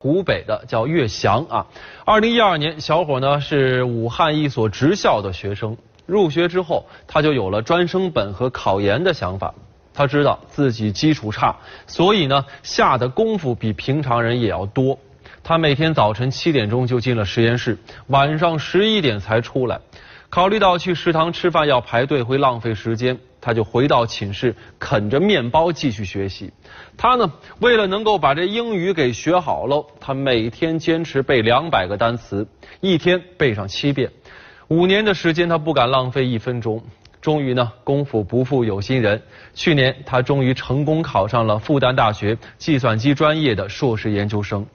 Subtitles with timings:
[0.00, 1.66] 湖北的叫岳翔啊，
[2.04, 5.76] 二零一二年，小伙呢是武汉一所职校的学生。
[6.06, 9.52] 入学之后，他就有了专升本和考研的想法。
[9.92, 11.56] 他知道自己基础差，
[11.88, 14.96] 所以呢下的功夫比平常人也要多。
[15.42, 17.76] 他每天早晨七点钟就进了实验室，
[18.06, 19.80] 晚上十一点才出来。
[20.30, 23.18] 考虑到去食堂吃饭要排队会浪费时间。
[23.40, 26.52] 他就回到寝室啃着面包继续学习。
[26.96, 32.46] 他呢，为了能够把这英语给学好喽，他每天坚持背两百个单词，
[32.80, 34.10] 一天背上七遍。
[34.66, 36.82] 五年的时间，他不敢浪费一分钟。
[37.20, 39.22] 终于呢，功夫不负有心人，
[39.54, 44.66] 去年他终于成功考上了复旦大学计算机专业的硕士研究生。